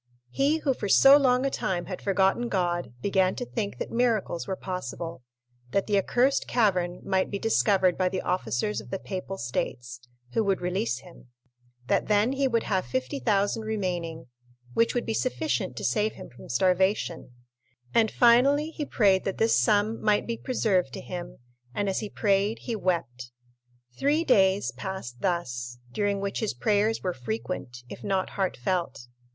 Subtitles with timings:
[0.31, 4.47] He, who for so long a time had forgotten God, began to think that miracles
[4.47, 9.99] were possible—that the accursed cavern might be discovered by the officers of the Papal States,
[10.33, 11.27] who would release him;
[11.85, 14.25] that then he would have 50,000 remaining,
[14.73, 17.33] which would be sufficient to save him from starvation;
[17.93, 21.37] and finally he prayed that this sum might be preserved to him,
[21.75, 23.29] and as he prayed he wept.
[23.99, 29.05] Three days passed thus, during which his prayers were frequent, if not heartfelt.